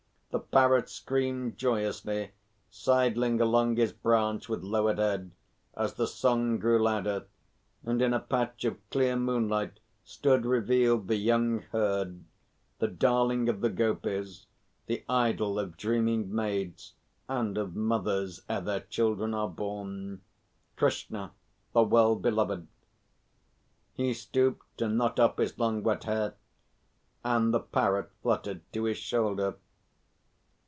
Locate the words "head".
4.97-5.31